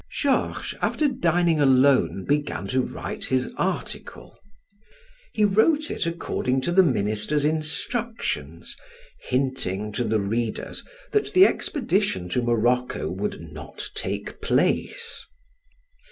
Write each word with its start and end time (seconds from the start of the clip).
Georges, 0.09 0.73
after 0.81 1.07
dining 1.07 1.61
alone, 1.61 2.25
began 2.25 2.65
to 2.69 2.81
write 2.81 3.25
his 3.25 3.51
article. 3.55 4.35
He 5.31 5.45
wrote 5.45 5.91
it 5.91 6.07
according 6.07 6.61
to 6.61 6.71
the 6.71 6.81
minister's 6.81 7.45
instructions, 7.45 8.75
hinting 9.21 9.91
to 9.91 10.03
the 10.03 10.19
readers 10.19 10.83
that 11.11 11.31
the 11.33 11.45
expedition 11.45 12.29
to 12.29 12.41
Morocco 12.41 13.11
would 13.11 13.41
not 13.41 13.87
take 13.95 14.41
place. 14.41 15.23